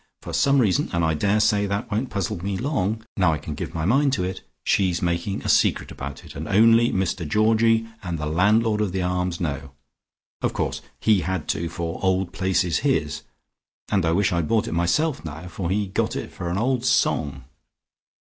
For 0.23 0.33
some 0.33 0.57
reason, 0.57 0.89
and 0.93 1.05
I 1.05 1.13
daresay 1.13 1.67
that 1.67 1.91
won't 1.91 2.09
puzzle 2.09 2.43
me 2.43 2.57
long, 2.57 3.05
now 3.17 3.33
I 3.33 3.37
can 3.37 3.53
give 3.53 3.75
my 3.75 3.85
mind 3.85 4.13
to 4.13 4.23
it, 4.23 4.41
she's 4.63 4.99
making 4.99 5.43
a 5.43 5.47
secret 5.47 5.91
about 5.91 6.25
it, 6.25 6.33
and 6.35 6.47
only 6.47 6.91
Mr 6.91 7.27
Georgie 7.27 7.87
and 8.01 8.17
the 8.17 8.25
landlord 8.25 8.81
of 8.81 8.93
the 8.93 9.03
Arms 9.03 9.39
know. 9.39 9.73
Of 10.41 10.53
course 10.53 10.81
he 10.99 11.19
had 11.21 11.47
to, 11.49 11.69
for 11.69 11.99
'Old 12.01 12.33
Place' 12.33 12.63
is 12.63 12.79
his, 12.79 13.21
and 13.91 14.03
I 14.03 14.11
wish 14.13 14.31
I 14.31 14.37
had 14.37 14.47
bought 14.47 14.67
it 14.67 14.71
myself 14.71 15.23
now, 15.23 15.47
for 15.47 15.69
he 15.69 15.85
got 15.85 16.15
it 16.15 16.31
for 16.31 16.49
an 16.49 16.57
old 16.57 16.83
song." 16.83 17.43